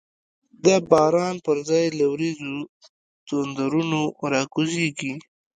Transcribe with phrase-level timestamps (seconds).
[0.65, 2.55] د باران پر ځای له وریځو،
[3.27, 3.99] تندرونه
[4.31, 5.13] را کوزیږی